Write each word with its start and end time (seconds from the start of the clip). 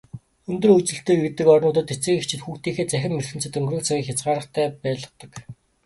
Өндөр 0.51 0.69
хөгжилтэй 0.73 1.15
гэгддэг 1.19 1.47
орнуудад 1.55 1.93
эцэг 1.95 2.15
эхчүүд 2.19 2.41
хүүхдүүдийнхээ 2.43 2.87
цахим 2.91 3.13
ертөнцөд 3.21 3.57
өнгөрөөх 3.57 3.85
цагийг 3.87 4.07
хязгаартай 4.07 4.67
байлгадаг. 4.83 5.31